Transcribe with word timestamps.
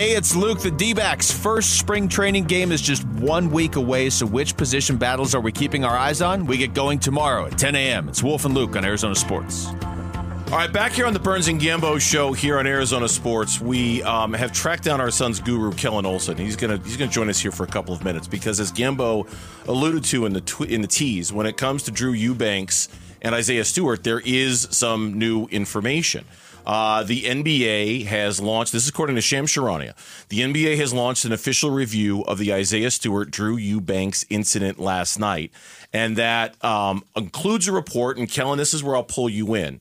Hey, 0.00 0.12
it's 0.12 0.34
Luke. 0.34 0.60
The 0.60 0.70
D 0.70 0.94
backs' 0.94 1.30
first 1.30 1.78
spring 1.78 2.08
training 2.08 2.44
game 2.44 2.72
is 2.72 2.80
just 2.80 3.06
one 3.06 3.50
week 3.50 3.76
away, 3.76 4.08
so 4.08 4.24
which 4.24 4.56
position 4.56 4.96
battles 4.96 5.34
are 5.34 5.42
we 5.42 5.52
keeping 5.52 5.84
our 5.84 5.94
eyes 5.94 6.22
on? 6.22 6.46
We 6.46 6.56
get 6.56 6.72
going 6.72 7.00
tomorrow 7.00 7.44
at 7.44 7.58
10 7.58 7.74
a.m. 7.74 8.08
It's 8.08 8.22
Wolf 8.22 8.46
and 8.46 8.54
Luke 8.54 8.76
on 8.76 8.84
Arizona 8.86 9.14
Sports. 9.14 9.66
All 9.66 10.56
right, 10.56 10.72
back 10.72 10.92
here 10.92 11.04
on 11.04 11.12
the 11.12 11.18
Burns 11.18 11.48
and 11.48 11.60
Gambo 11.60 12.00
show 12.00 12.32
here 12.32 12.58
on 12.58 12.66
Arizona 12.66 13.10
Sports, 13.10 13.60
we 13.60 14.02
um, 14.04 14.32
have 14.32 14.52
tracked 14.52 14.84
down 14.84 15.02
our 15.02 15.10
Suns 15.10 15.38
guru, 15.38 15.70
Kellan 15.72 16.06
Olson. 16.06 16.38
He's 16.38 16.56
gonna 16.56 16.78
he's 16.78 16.96
gonna 16.96 17.10
join 17.10 17.28
us 17.28 17.38
here 17.38 17.52
for 17.52 17.64
a 17.64 17.70
couple 17.70 17.92
of 17.92 18.02
minutes 18.02 18.26
because, 18.26 18.58
as 18.58 18.72
Gambo 18.72 19.28
alluded 19.68 20.02
to 20.04 20.24
in 20.24 20.32
the 20.32 20.40
tw- 20.40 20.62
in 20.62 20.80
the 20.80 20.88
tease, 20.88 21.30
when 21.30 21.44
it 21.44 21.58
comes 21.58 21.82
to 21.82 21.90
Drew 21.90 22.12
Eubanks 22.12 22.88
and 23.22 23.34
Isaiah 23.34 23.64
Stewart, 23.64 24.04
there 24.04 24.20
is 24.20 24.68
some 24.70 25.18
new 25.18 25.46
information. 25.46 26.24
Uh, 26.66 27.02
the 27.02 27.22
NBA 27.22 28.06
has 28.06 28.40
launched, 28.40 28.72
this 28.72 28.84
is 28.84 28.88
according 28.88 29.16
to 29.16 29.22
Shams 29.22 29.50
Charania, 29.50 29.94
the 30.28 30.40
NBA 30.40 30.76
has 30.76 30.92
launched 30.92 31.24
an 31.24 31.32
official 31.32 31.70
review 31.70 32.22
of 32.22 32.38
the 32.38 32.52
Isaiah 32.52 32.90
Stewart 32.90 33.30
Drew 33.30 33.56
Eubanks 33.56 34.24
incident 34.28 34.78
last 34.78 35.18
night. 35.18 35.50
And 35.92 36.16
that 36.16 36.62
um, 36.64 37.04
includes 37.16 37.66
a 37.66 37.72
report, 37.72 38.18
and 38.18 38.28
Kellan, 38.30 38.58
this 38.58 38.74
is 38.74 38.84
where 38.84 38.94
I'll 38.94 39.02
pull 39.02 39.28
you 39.28 39.54
in. 39.54 39.80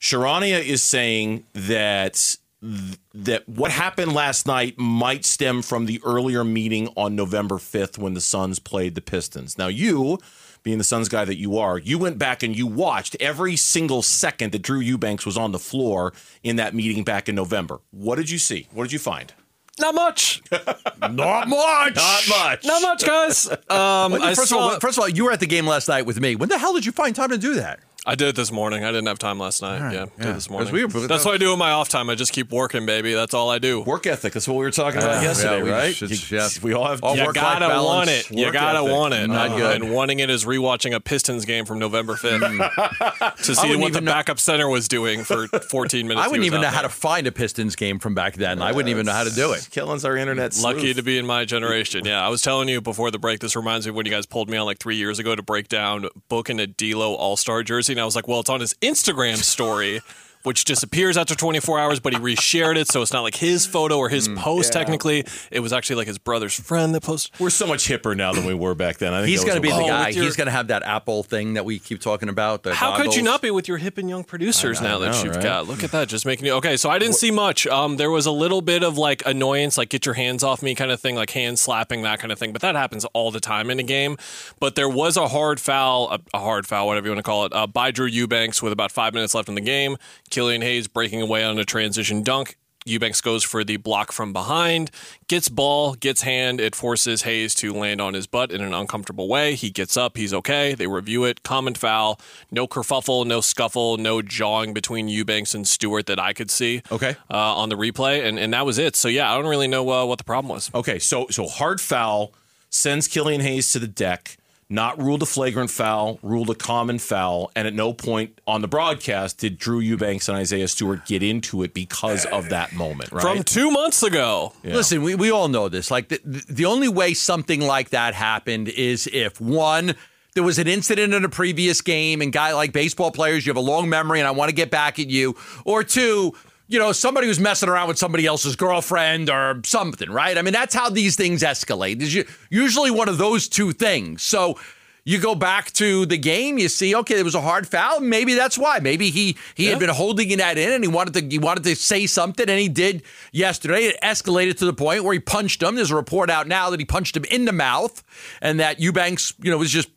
Charania 0.00 0.64
is 0.64 0.82
saying 0.82 1.44
that 1.52 2.36
that 2.62 3.48
what 3.48 3.70
happened 3.70 4.12
last 4.12 4.46
night 4.46 4.78
might 4.78 5.24
stem 5.24 5.62
from 5.62 5.86
the 5.86 6.00
earlier 6.04 6.44
meeting 6.44 6.88
on 6.96 7.16
November 7.16 7.56
5th 7.56 7.96
when 7.96 8.14
the 8.14 8.20
Suns 8.20 8.58
played 8.58 8.94
the 8.94 9.00
Pistons. 9.00 9.56
Now, 9.56 9.68
you, 9.68 10.18
being 10.62 10.78
the 10.78 10.84
Suns 10.84 11.08
guy 11.08 11.24
that 11.24 11.38
you 11.38 11.58
are, 11.58 11.78
you 11.78 11.98
went 11.98 12.18
back 12.18 12.42
and 12.42 12.56
you 12.56 12.66
watched 12.66 13.16
every 13.18 13.56
single 13.56 14.02
second 14.02 14.52
that 14.52 14.62
Drew 14.62 14.80
Eubanks 14.80 15.24
was 15.24 15.38
on 15.38 15.52
the 15.52 15.58
floor 15.58 16.12
in 16.42 16.56
that 16.56 16.74
meeting 16.74 17.02
back 17.02 17.28
in 17.28 17.34
November. 17.34 17.80
What 17.92 18.16
did 18.16 18.28
you 18.28 18.38
see? 18.38 18.68
What 18.72 18.84
did 18.84 18.92
you 18.92 18.98
find? 18.98 19.32
Not 19.78 19.94
much. 19.94 20.42
Not 21.00 21.48
much. 21.48 21.96
Not 21.96 22.28
much. 22.28 22.64
Not 22.64 22.82
much, 22.82 23.06
guys. 23.06 23.48
Um, 23.70 24.12
first, 24.34 24.48
saw, 24.48 24.56
of 24.56 24.62
all, 24.62 24.80
first 24.80 24.98
of 24.98 25.02
all, 25.02 25.08
you 25.08 25.24
were 25.24 25.32
at 25.32 25.40
the 25.40 25.46
game 25.46 25.66
last 25.66 25.88
night 25.88 26.04
with 26.04 26.20
me. 26.20 26.34
When 26.34 26.48
the 26.48 26.58
hell 26.58 26.74
did 26.74 26.84
you 26.84 26.92
find 26.92 27.14
time 27.14 27.30
to 27.30 27.38
do 27.38 27.54
that? 27.54 27.80
I 28.10 28.14
did 28.16 28.28
it 28.28 28.36
this 28.36 28.50
morning. 28.52 28.84
I 28.84 28.88
didn't 28.88 29.06
have 29.06 29.18
time 29.18 29.38
last 29.38 29.62
night. 29.62 29.80
right, 29.80 29.92
yeah, 29.92 29.98
yeah. 30.00 30.06
did 30.24 30.30
it 30.30 30.34
this 30.34 30.46
'Cause 30.46 30.50
morning. 30.50 30.72
we 30.72 30.84
were- 30.84 31.06
That's 31.06 31.24
what 31.24 31.34
I 31.34 31.38
do 31.38 31.52
in 31.52 31.58
my 31.58 31.70
off 31.70 31.88
time. 31.88 32.10
I 32.10 32.14
just 32.16 32.32
keep 32.32 32.50
working, 32.50 32.84
baby. 32.86 33.14
That's 33.14 33.34
all 33.34 33.48
I 33.50 33.58
do. 33.58 33.80
Work 33.82 34.06
ethic. 34.06 34.32
That's 34.32 34.48
what 34.48 34.54
we 34.58 34.64
were 34.64 34.70
talking 34.70 35.00
about 35.00 35.22
Yeah, 35.22 35.28
yesterday, 35.28 35.58
yeah, 35.58 35.62
we 35.62 35.70
right? 35.70 35.94
should- 35.94 36.10
You- 36.10 36.38
yeah. 36.38 36.48
We 36.62 36.74
all 36.74 36.88
have 36.88 37.02
All 37.04 37.16
You 37.16 37.24
work-life 37.24 37.42
gotta 37.44 37.68
balance, 37.68 37.86
want 37.86 38.10
it. 38.10 38.30
You 38.30 38.44
work 38.46 38.52
gotta 38.54 38.78
ethic. 38.80 38.90
want 38.92 39.14
it. 39.14 39.28
Not 39.28 39.50
Uh, 39.50 39.56
good. 39.56 39.82
And 39.82 39.92
wanting 39.92 40.18
it 40.20 40.28
is 40.28 40.44
rewatching 40.44 40.94
a 40.94 41.00
Pistons 41.00 41.44
game 41.44 41.64
from 41.64 41.78
November 41.78 42.16
5th 42.16 42.40
to 43.44 43.54
see 43.54 43.76
what 43.76 43.92
the 43.92 44.00
know- 44.00 44.10
backup 44.12 44.38
center 44.40 44.68
was 44.68 44.88
doing 44.88 45.24
for 45.24 45.46
14 45.70 46.08
minutes. 46.08 46.24
I 46.26 46.28
wouldn't 46.28 46.46
even 46.46 46.58
out 46.58 46.62
know 46.62 46.68
how 46.68 46.82
to 46.82 46.88
find 46.88 47.26
a 47.26 47.32
Pistons 47.32 47.76
game 47.76 47.98
from 47.98 48.14
back 48.14 48.34
then. 48.34 48.60
I 48.60 48.72
wouldn't 48.72 48.90
even 48.90 49.06
know 49.06 49.12
how 49.12 49.24
to 49.24 49.30
do 49.34 49.52
it. 49.52 49.68
Kellan's 49.70 50.04
our 50.04 50.16
internet 50.16 50.56
Lucky 50.60 50.94
to 50.94 51.02
be 51.02 51.16
in 51.18 51.26
my 51.26 51.44
generation. 51.44 52.04
Yeah, 52.04 52.24
I 52.24 52.28
was 52.28 52.42
telling 52.42 52.68
you 52.68 52.80
before 52.80 53.10
the 53.10 53.18
break. 53.18 53.40
This 53.40 53.54
reminds 53.54 53.86
me 53.86 53.92
when 53.92 54.04
you 54.06 54.12
guys 54.12 54.26
pulled 54.26 54.50
me 54.50 54.56
on 54.56 54.66
like 54.66 54.78
three 54.78 54.96
years 54.96 55.18
ago 55.18 55.36
to 55.36 55.42
break 55.42 55.68
down 55.68 56.08
booking 56.28 56.58
a 56.60 56.66
D'Lo 56.66 57.14
All 57.14 57.36
Star 57.36 57.62
jersey, 57.62 57.92
and 57.92 57.99
I 58.00 58.04
was 58.04 58.16
like, 58.16 58.26
"Well, 58.28 58.40
it's 58.40 58.50
on 58.50 58.60
his 58.60 58.74
Instagram 58.74 59.36
story." 59.38 60.00
Which 60.42 60.64
disappears 60.64 61.18
after 61.18 61.34
24 61.34 61.78
hours, 61.78 62.00
but 62.00 62.14
he 62.14 62.18
reshared 62.18 62.76
it, 62.76 62.88
so 62.88 63.02
it's 63.02 63.12
not 63.12 63.20
like 63.20 63.34
his 63.36 63.66
photo 63.66 63.98
or 63.98 64.08
his 64.08 64.26
post. 64.26 64.72
Technically, 64.72 65.24
it 65.50 65.60
was 65.60 65.70
actually 65.70 65.96
like 65.96 66.06
his 66.06 66.16
brother's 66.16 66.58
friend 66.58 66.94
that 66.94 67.02
posted. 67.02 67.38
We're 67.38 67.50
so 67.50 67.66
much 67.66 67.86
hipper 67.86 68.16
now 68.16 68.32
than 68.32 68.46
we 68.46 68.54
were 68.54 68.74
back 68.74 68.96
then. 68.96 69.12
I 69.12 69.18
think 69.20 69.28
He's 69.28 69.44
going 69.44 69.56
to 69.56 69.60
be 69.60 69.68
the 69.68 69.76
guy. 69.86 70.08
your- 70.08 70.24
He's 70.24 70.36
going 70.36 70.46
to 70.46 70.50
have 70.52 70.68
that 70.68 70.82
Apple 70.82 71.22
thing 71.22 71.54
that 71.54 71.66
we 71.66 71.78
keep 71.78 72.00
talking 72.00 72.30
about. 72.30 72.62
the 72.62 72.74
How 72.74 72.96
could 72.96 73.14
you 73.14 73.20
not 73.22 73.42
be 73.42 73.50
with 73.50 73.68
your 73.68 73.76
hip 73.76 73.98
and 73.98 74.08
young 74.08 74.24
producers 74.24 74.80
I 74.80 74.84
now 74.84 74.98
that 75.00 75.12
know, 75.12 75.24
you've 75.24 75.34
right? 75.36 75.42
got? 75.44 75.66
Look 75.68 75.84
at 75.84 75.90
that, 75.92 76.08
just 76.08 76.24
making 76.24 76.46
you 76.46 76.52
okay. 76.54 76.78
So 76.78 76.88
I 76.88 76.98
didn't 76.98 77.16
see 77.16 77.30
much. 77.30 77.66
Um, 77.66 77.98
there 77.98 78.10
was 78.10 78.24
a 78.24 78.32
little 78.32 78.62
bit 78.62 78.82
of 78.82 78.96
like 78.96 79.22
annoyance, 79.26 79.76
like 79.76 79.90
get 79.90 80.06
your 80.06 80.14
hands 80.14 80.42
off 80.42 80.62
me 80.62 80.74
kind 80.74 80.90
of 80.90 81.00
thing, 81.00 81.16
like 81.16 81.30
hand 81.30 81.58
slapping 81.58 82.00
that 82.02 82.18
kind 82.18 82.32
of 82.32 82.38
thing. 82.38 82.52
But 82.54 82.62
that 82.62 82.76
happens 82.76 83.04
all 83.12 83.30
the 83.30 83.40
time 83.40 83.68
in 83.68 83.78
a 83.78 83.82
game. 83.82 84.16
But 84.58 84.74
there 84.74 84.88
was 84.88 85.18
a 85.18 85.28
hard 85.28 85.60
foul, 85.60 86.08
a, 86.12 86.18
a 86.32 86.40
hard 86.40 86.66
foul, 86.66 86.86
whatever 86.86 87.08
you 87.08 87.10
want 87.12 87.18
to 87.18 87.22
call 87.30 87.44
it, 87.44 87.52
uh, 87.52 87.66
by 87.66 87.90
Drew 87.90 88.06
Eubanks 88.06 88.62
with 88.62 88.72
about 88.72 88.90
five 88.90 89.12
minutes 89.12 89.34
left 89.34 89.50
in 89.50 89.54
the 89.54 89.60
game. 89.60 89.98
Killian 90.30 90.62
Hayes 90.62 90.88
breaking 90.88 91.20
away 91.20 91.44
on 91.44 91.58
a 91.58 91.64
transition 91.64 92.22
dunk. 92.22 92.56
Eubanks 92.86 93.20
goes 93.20 93.44
for 93.44 93.62
the 93.62 93.76
block 93.76 94.10
from 94.10 94.32
behind, 94.32 94.90
gets 95.28 95.50
ball, 95.50 95.92
gets 95.94 96.22
hand. 96.22 96.60
It 96.60 96.74
forces 96.74 97.22
Hayes 97.22 97.54
to 97.56 97.74
land 97.74 98.00
on 98.00 98.14
his 98.14 98.26
butt 98.26 98.50
in 98.50 98.62
an 98.62 98.72
uncomfortable 98.72 99.28
way. 99.28 99.54
He 99.54 99.68
gets 99.70 99.98
up, 99.98 100.16
he's 100.16 100.32
okay. 100.32 100.74
They 100.74 100.86
review 100.86 101.24
it. 101.24 101.42
Common 101.42 101.74
foul. 101.74 102.18
No 102.50 102.66
kerfuffle, 102.66 103.26
no 103.26 103.42
scuffle, 103.42 103.98
no 103.98 104.22
jawing 104.22 104.72
between 104.72 105.08
Eubanks 105.08 105.54
and 105.54 105.68
Stewart 105.68 106.06
that 106.06 106.18
I 106.18 106.32
could 106.32 106.50
see. 106.50 106.82
Okay. 106.90 107.16
Uh, 107.30 107.36
on 107.36 107.68
the 107.68 107.76
replay, 107.76 108.26
and, 108.26 108.38
and 108.38 108.54
that 108.54 108.64
was 108.64 108.78
it. 108.78 108.96
So 108.96 109.08
yeah, 109.08 109.30
I 109.30 109.36
don't 109.36 109.50
really 109.50 109.68
know 109.68 109.88
uh, 109.90 110.06
what 110.06 110.16
the 110.16 110.24
problem 110.24 110.48
was. 110.48 110.70
Okay, 110.74 110.98
so 110.98 111.26
so 111.30 111.46
hard 111.46 111.82
foul 111.82 112.32
sends 112.70 113.08
Killian 113.08 113.42
Hayes 113.42 113.72
to 113.72 113.78
the 113.78 113.88
deck. 113.88 114.38
Not 114.72 115.02
ruled 115.02 115.20
a 115.22 115.26
flagrant 115.26 115.68
foul, 115.68 116.20
ruled 116.22 116.48
a 116.48 116.54
common 116.54 117.00
foul, 117.00 117.50
and 117.56 117.66
at 117.66 117.74
no 117.74 117.92
point 117.92 118.40
on 118.46 118.62
the 118.62 118.68
broadcast 118.68 119.38
did 119.38 119.58
Drew 119.58 119.80
Eubanks 119.80 120.28
and 120.28 120.38
Isaiah 120.38 120.68
Stewart 120.68 121.04
get 121.06 121.24
into 121.24 121.64
it 121.64 121.74
because 121.74 122.24
of 122.26 122.50
that 122.50 122.72
moment. 122.72 123.10
Right? 123.10 123.22
From 123.22 123.42
two 123.42 123.72
months 123.72 124.04
ago. 124.04 124.52
Listen, 124.62 125.02
we, 125.02 125.16
we 125.16 125.32
all 125.32 125.48
know 125.48 125.68
this. 125.68 125.90
Like 125.90 126.08
the, 126.08 126.20
the 126.24 126.66
only 126.66 126.86
way 126.86 127.14
something 127.14 127.60
like 127.60 127.90
that 127.90 128.14
happened 128.14 128.68
is 128.68 129.08
if 129.12 129.40
one 129.40 129.96
there 130.34 130.44
was 130.44 130.60
an 130.60 130.68
incident 130.68 131.12
in 131.12 131.24
a 131.24 131.28
previous 131.28 131.80
game 131.80 132.22
and 132.22 132.32
guy 132.32 132.52
like 132.52 132.72
baseball 132.72 133.10
players, 133.10 133.44
you 133.44 133.50
have 133.50 133.56
a 133.56 133.60
long 133.60 133.88
memory 133.88 134.20
and 134.20 134.28
I 134.28 134.30
want 134.30 134.48
to 134.50 134.54
get 134.54 134.70
back 134.70 135.00
at 135.00 135.08
you, 135.08 135.34
or 135.64 135.82
two, 135.82 136.34
you 136.70 136.78
know, 136.78 136.92
somebody 136.92 137.26
who's 137.26 137.40
messing 137.40 137.68
around 137.68 137.88
with 137.88 137.98
somebody 137.98 138.24
else's 138.24 138.54
girlfriend 138.54 139.28
or 139.28 139.60
something, 139.64 140.08
right? 140.08 140.38
I 140.38 140.42
mean, 140.42 140.52
that's 140.52 140.72
how 140.72 140.88
these 140.88 141.16
things 141.16 141.42
escalate. 141.42 142.00
U- 142.00 142.24
usually 142.48 142.92
one 142.92 143.08
of 143.08 143.18
those 143.18 143.48
two 143.48 143.72
things. 143.72 144.22
So 144.22 144.56
you 145.04 145.18
go 145.18 145.34
back 145.34 145.72
to 145.72 146.06
the 146.06 146.16
game, 146.16 146.58
you 146.58 146.68
see, 146.68 146.94
okay, 146.94 147.16
there 147.16 147.24
was 147.24 147.34
a 147.34 147.40
hard 147.40 147.66
foul. 147.66 147.98
Maybe 147.98 148.34
that's 148.34 148.56
why. 148.56 148.78
Maybe 148.78 149.10
he 149.10 149.36
he 149.56 149.66
had 149.66 149.80
been 149.80 149.88
holding 149.88 150.36
that 150.38 150.58
in 150.58 150.72
and 150.72 150.84
he 150.84 150.88
wanted 150.88 151.14
to 151.14 151.28
he 151.28 151.40
wanted 151.40 151.64
to 151.64 151.74
say 151.74 152.06
something, 152.06 152.48
and 152.48 152.60
he 152.60 152.68
did 152.68 153.02
yesterday. 153.32 153.86
It 153.86 154.00
escalated 154.00 154.58
to 154.58 154.64
the 154.64 154.72
point 154.72 155.02
where 155.02 155.12
he 155.12 155.18
punched 155.18 155.60
him. 155.60 155.74
There's 155.74 155.90
a 155.90 155.96
report 155.96 156.30
out 156.30 156.46
now 156.46 156.70
that 156.70 156.78
he 156.78 156.86
punched 156.86 157.16
him 157.16 157.24
in 157.24 157.46
the 157.46 157.52
mouth, 157.52 158.04
and 158.40 158.60
that 158.60 158.78
Eubanks, 158.78 159.34
you 159.42 159.50
know, 159.50 159.58
was 159.58 159.72
just 159.72 159.88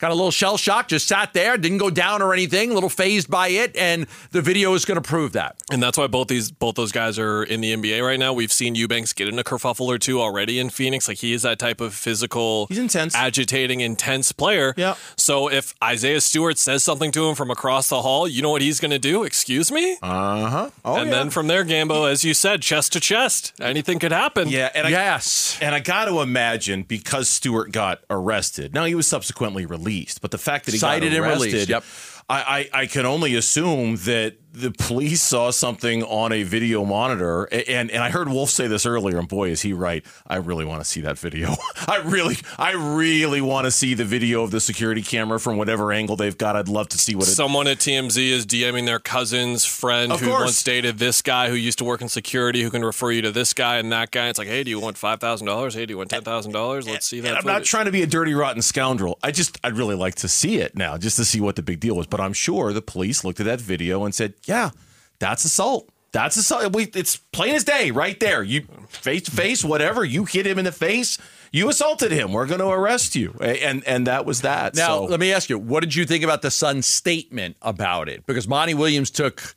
got 0.00 0.10
a 0.10 0.14
little 0.14 0.30
shell 0.30 0.56
shock, 0.56 0.88
just 0.88 1.06
sat 1.06 1.32
there, 1.34 1.56
didn't 1.56 1.78
go 1.78 1.90
down 1.90 2.22
or 2.22 2.32
anything, 2.32 2.70
a 2.70 2.74
little 2.74 2.88
phased 2.88 3.30
by 3.30 3.48
it, 3.48 3.76
and 3.76 4.06
the 4.32 4.42
video 4.42 4.74
is 4.74 4.84
going 4.84 5.00
to 5.00 5.06
prove 5.08 5.32
that. 5.32 5.56
And 5.70 5.82
that's 5.82 5.96
why 5.98 6.06
both 6.06 6.28
these 6.28 6.50
both 6.50 6.74
those 6.74 6.90
guys 6.92 7.18
are 7.18 7.42
in 7.42 7.60
the 7.60 7.74
NBA 7.74 8.04
right 8.04 8.18
now. 8.18 8.32
We've 8.32 8.52
seen 8.52 8.74
Eubanks 8.74 9.12
get 9.12 9.28
in 9.28 9.38
a 9.38 9.44
kerfuffle 9.44 9.86
or 9.86 9.98
two 9.98 10.20
already 10.20 10.58
in 10.58 10.70
Phoenix. 10.70 11.06
Like 11.06 11.18
he 11.18 11.32
is 11.32 11.42
that 11.42 11.58
type 11.58 11.80
of 11.80 11.94
physical, 11.94 12.66
He's 12.66 12.78
intense. 12.78 13.14
agitating, 13.14 13.80
intense 13.80 14.32
player. 14.32 14.74
Yeah. 14.76 14.94
So 15.16 15.50
if 15.50 15.74
Isaiah 15.82 16.20
Stewart 16.20 16.58
says 16.58 16.82
something 16.82 17.12
to 17.12 17.28
him 17.28 17.34
from 17.34 17.50
across 17.50 17.88
the 17.88 18.02
hall, 18.02 18.26
you 18.26 18.42
know 18.42 18.50
what 18.50 18.62
he's 18.62 18.80
going 18.80 18.90
to 18.90 18.98
do? 18.98 19.24
Excuse 19.24 19.70
me. 19.70 19.98
Uh 20.02 20.46
huh. 20.48 20.70
Oh 20.84 20.96
and 20.96 21.10
yeah. 21.10 21.16
then 21.16 21.30
from 21.30 21.46
there, 21.46 21.64
Gambo, 21.64 22.10
as 22.10 22.24
you 22.24 22.34
said, 22.34 22.62
chest 22.62 22.92
to 22.94 23.00
chest, 23.00 23.52
anything 23.60 23.98
could 23.98 24.12
happen. 24.12 24.48
yeah, 24.48 24.70
and 24.74 24.86
I, 24.86 24.90
yes. 24.90 25.58
And 25.60 25.74
I 25.74 25.80
got 25.80 26.06
to 26.06 26.20
imagine 26.20 26.82
because 26.84 27.28
Stewart 27.28 27.70
got 27.72 28.00
arrested. 28.08 28.72
Now 28.74 28.84
he 28.86 28.94
was 28.94 29.06
subsequently 29.06 29.66
released, 29.66 29.89
but 30.20 30.30
the 30.30 30.38
fact 30.38 30.66
that 30.66 30.72
he 30.72 30.78
Cited 30.78 31.10
got 31.10 31.16
and 31.16 31.24
arrested, 31.26 31.52
released, 31.52 31.68
yep. 31.68 31.84
I, 32.30 32.68
I 32.72 32.82
I 32.82 32.86
can 32.86 33.06
only 33.06 33.34
assume 33.34 33.96
that 33.96 34.36
the 34.52 34.72
police 34.72 35.22
saw 35.22 35.50
something 35.50 36.02
on 36.02 36.32
a 36.32 36.42
video 36.42 36.84
monitor, 36.84 37.44
and 37.44 37.90
and 37.90 38.02
I 38.02 38.10
heard 38.10 38.28
Wolf 38.28 38.50
say 38.50 38.66
this 38.66 38.84
earlier, 38.84 39.18
and 39.18 39.28
boy, 39.28 39.50
is 39.50 39.62
he 39.62 39.72
right. 39.72 40.04
I 40.26 40.36
really 40.36 40.64
want 40.64 40.80
to 40.82 40.84
see 40.84 41.02
that 41.02 41.18
video. 41.18 41.54
I 41.88 41.98
really, 41.98 42.36
I 42.58 42.72
really 42.72 43.40
want 43.40 43.66
to 43.66 43.70
see 43.70 43.94
the 43.94 44.04
video 44.04 44.42
of 44.42 44.50
the 44.50 44.60
security 44.60 45.02
camera 45.02 45.38
from 45.38 45.56
whatever 45.56 45.92
angle 45.92 46.16
they've 46.16 46.36
got. 46.36 46.56
I'd 46.56 46.68
love 46.68 46.88
to 46.88 46.98
see 46.98 47.14
what 47.14 47.28
it. 47.28 47.32
Someone 47.32 47.68
at 47.68 47.78
TMZ 47.78 48.28
is 48.28 48.46
DMing 48.46 48.86
their 48.86 48.98
cousin's 48.98 49.64
friend 49.64 50.12
who 50.12 50.26
course. 50.26 50.40
once 50.40 50.62
dated 50.62 50.98
this 50.98 51.22
guy 51.22 51.48
who 51.48 51.54
used 51.54 51.78
to 51.78 51.84
work 51.84 52.00
in 52.02 52.08
security 52.08 52.62
who 52.62 52.70
can 52.70 52.84
refer 52.84 53.12
you 53.12 53.22
to 53.22 53.30
this 53.30 53.52
guy 53.52 53.76
and 53.78 53.92
that 53.92 54.10
guy. 54.10 54.28
It's 54.28 54.38
like, 54.38 54.48
hey, 54.48 54.64
do 54.64 54.70
you 54.70 54.80
want 54.80 54.98
five 54.98 55.20
thousand 55.20 55.46
dollars? 55.46 55.74
Hey, 55.74 55.86
do 55.86 55.92
you 55.92 55.98
want 55.98 56.10
ten 56.10 56.22
thousand 56.22 56.52
dollars? 56.52 56.88
Let's 56.88 57.06
see 57.06 57.20
that. 57.20 57.36
I'm 57.36 57.46
not 57.46 57.64
trying 57.64 57.84
to 57.86 57.92
be 57.92 58.02
a 58.02 58.06
dirty, 58.06 58.34
rotten 58.34 58.62
scoundrel. 58.62 59.18
I 59.22 59.30
just, 59.30 59.58
I'd 59.62 59.76
really 59.76 59.94
like 59.94 60.16
to 60.16 60.28
see 60.28 60.56
it 60.58 60.76
now, 60.76 60.98
just 60.98 61.16
to 61.16 61.24
see 61.24 61.40
what 61.40 61.56
the 61.56 61.62
big 61.62 61.78
deal 61.78 61.96
was. 61.96 62.08
But 62.08 62.19
I'm 62.20 62.32
sure 62.32 62.72
the 62.72 62.82
police 62.82 63.24
looked 63.24 63.40
at 63.40 63.46
that 63.46 63.60
video 63.60 64.04
and 64.04 64.14
said, 64.14 64.34
"Yeah, 64.44 64.70
that's 65.18 65.44
assault. 65.44 65.88
That's 66.12 66.36
assault. 66.36 66.74
We, 66.74 66.84
it's 66.94 67.16
plain 67.16 67.54
as 67.54 67.64
day, 67.64 67.90
right 67.90 68.18
there. 68.18 68.42
You 68.42 68.62
face 68.88 69.22
to 69.22 69.30
face, 69.30 69.64
whatever. 69.64 70.04
You 70.04 70.24
hit 70.24 70.46
him 70.46 70.58
in 70.58 70.64
the 70.64 70.72
face. 70.72 71.18
You 71.52 71.68
assaulted 71.68 72.10
him. 72.10 72.32
We're 72.32 72.46
going 72.46 72.60
to 72.60 72.68
arrest 72.68 73.14
you." 73.16 73.36
And 73.40 73.84
and 73.86 74.06
that 74.06 74.24
was 74.26 74.42
that. 74.42 74.74
Now, 74.74 74.98
so, 74.98 75.04
let 75.04 75.20
me 75.20 75.32
ask 75.32 75.48
you, 75.50 75.58
what 75.58 75.80
did 75.80 75.94
you 75.94 76.04
think 76.06 76.24
about 76.24 76.42
the 76.42 76.50
Suns' 76.50 76.86
statement 76.86 77.56
about 77.62 78.08
it? 78.08 78.26
Because 78.26 78.48
Monty 78.48 78.74
Williams 78.74 79.10
took 79.10 79.54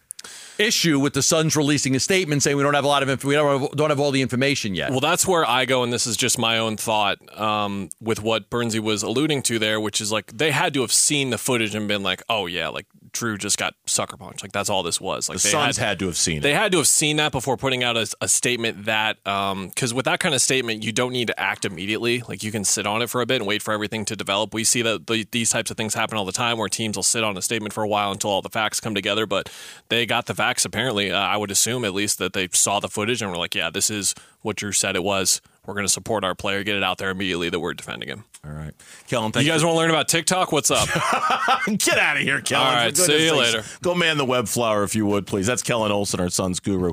issue 0.57 0.99
with 0.99 1.13
the 1.13 1.21
Suns 1.21 1.55
releasing 1.55 1.95
a 1.95 1.99
statement 1.99 2.43
saying 2.43 2.57
we 2.57 2.63
don't 2.63 2.73
have 2.73 2.83
a 2.83 2.87
lot 2.87 3.03
of 3.03 3.09
inf- 3.09 3.23
we 3.23 3.33
don't 3.35 3.61
have, 3.61 3.71
don't 3.71 3.89
have 3.89 3.99
all 3.99 4.11
the 4.11 4.21
information 4.21 4.75
yet. 4.75 4.91
Well, 4.91 4.99
that's 4.99 5.27
where 5.27 5.47
I 5.47 5.65
go, 5.65 5.83
and 5.83 5.91
this 5.91 6.05
is 6.07 6.17
just 6.17 6.37
my 6.37 6.57
own 6.57 6.77
thought 6.77 7.17
um, 7.39 7.89
with 8.01 8.21
what 8.21 8.49
Bernsey 8.49 8.79
was 8.79 9.03
alluding 9.03 9.41
to 9.43 9.59
there, 9.59 9.79
which 9.79 10.01
is 10.01 10.11
like 10.11 10.31
they 10.37 10.51
had 10.51 10.73
to 10.75 10.81
have 10.81 10.91
seen 10.91 11.29
the 11.29 11.37
footage 11.37 11.73
and 11.75 11.87
been 11.87 12.03
like, 12.03 12.21
"Oh 12.29 12.45
yeah, 12.45 12.67
like 12.69 12.85
Drew 13.13 13.37
just 13.37 13.57
got 13.57 13.75
sucker 13.85 14.17
punched. 14.17 14.41
Like 14.43 14.51
that's 14.51 14.69
all 14.69 14.83
this 14.83 14.99
was. 14.99 15.29
Like 15.29 15.35
The 15.39 15.47
Suns 15.47 15.77
had 15.77 15.99
to 15.99 16.05
have 16.07 16.17
seen 16.17 16.41
They 16.41 16.51
it. 16.51 16.55
had 16.57 16.71
to 16.71 16.79
have 16.79 16.87
seen 16.87 17.17
that 17.17 17.31
before 17.31 17.57
putting 17.57 17.83
out 17.83 17.95
a, 17.95 18.07
a 18.21 18.27
statement 18.27 18.85
that, 18.85 19.17
because 19.23 19.93
with 19.93 20.05
that 20.05 20.19
kind 20.19 20.33
of 20.33 20.41
statement, 20.41 20.83
you 20.83 20.91
don't 20.91 21.11
need 21.11 21.27
to 21.27 21.39
act 21.39 21.63
immediately. 21.63 22.23
Like 22.27 22.43
you 22.43 22.51
can 22.51 22.63
sit 22.63 22.87
on 22.87 23.01
it 23.03 23.09
for 23.11 23.21
a 23.21 23.25
bit 23.27 23.35
and 23.41 23.47
wait 23.47 23.61
for 23.61 23.71
everything 23.73 24.03
to 24.05 24.15
develop. 24.15 24.53
We 24.53 24.63
see 24.63 24.81
that 24.81 25.05
the, 25.07 25.27
these 25.31 25.51
types 25.51 25.69
of 25.69 25.77
things 25.77 25.93
happen 25.93 26.17
all 26.17 26.25
the 26.25 26.31
time 26.31 26.57
where 26.57 26.67
teams 26.69 26.95
will 26.95 27.03
sit 27.03 27.23
on 27.23 27.37
a 27.37 27.41
statement 27.41 27.71
for 27.73 27.83
a 27.83 27.87
while 27.87 28.11
until 28.11 28.31
all 28.31 28.41
the 28.41 28.49
facts 28.49 28.79
come 28.79 28.95
together. 28.95 29.25
But 29.27 29.49
they 29.89 30.05
got 30.07 30.25
the 30.25 30.33
facts 30.35 30.43
apparently. 30.61 31.11
Uh, 31.11 31.17
I 31.17 31.37
would 31.37 31.51
assume 31.51 31.85
at 31.85 31.93
least 31.93 32.17
that 32.19 32.33
they 32.33 32.47
saw 32.51 32.79
the 32.79 32.89
footage 32.89 33.21
and 33.21 33.31
were 33.31 33.37
like, 33.37 33.55
yeah, 33.55 33.69
this 33.69 33.89
is 33.89 34.13
what 34.41 34.55
Drew 34.55 34.71
said 34.71 34.95
it 34.95 35.03
was. 35.03 35.41
We're 35.65 35.73
going 35.73 35.85
to 35.85 35.91
support 35.91 36.23
our 36.25 36.35
player, 36.35 36.63
get 36.63 36.75
it 36.75 36.83
out 36.83 36.97
there 36.97 37.09
immediately 37.09 37.49
that 37.49 37.59
we're 37.59 37.73
defending 37.73 38.09
him. 38.09 38.25
All 38.45 38.51
right. 38.51 38.73
Kellan, 39.07 39.31
thank 39.31 39.45
You 39.45 39.51
guys 39.53 39.63
want 39.63 39.75
to 39.75 39.77
learn 39.77 39.89
about 39.89 40.09
TikTok? 40.09 40.51
What's 40.51 40.69
up? 40.69 40.89
Get 41.77 41.97
out 41.97 42.17
of 42.17 42.23
here, 42.23 42.41
Kellan. 42.41 42.67
All 42.67 42.73
right, 42.73 42.97
see 42.97 43.23
you 43.23 43.29
sakes. 43.29 43.37
later. 43.37 43.63
Go 43.81 43.95
man 43.95 44.17
the 44.17 44.25
web 44.25 44.49
flower 44.49 44.83
if 44.83 44.95
you 44.95 45.05
would, 45.05 45.25
please. 45.25 45.47
That's 45.47 45.61
Kellan 45.61 45.93
Olson, 45.93 46.19
our 46.19 46.29
Suns 46.29 46.59
guru. 46.59 46.91